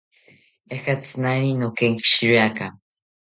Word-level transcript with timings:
Ejatzi 0.75 1.11
naari 1.21 1.49
nokenkishiriaka 1.59 2.65